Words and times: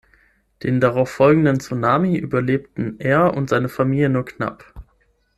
Den 0.63 0.81
darauffolgenden 0.81 1.59
Tsunami 1.59 2.17
überlebten 2.17 2.99
er 2.99 3.35
und 3.35 3.51
seine 3.51 3.69
Familie 3.69 4.09
nur 4.09 4.25
knapp. 4.25 4.73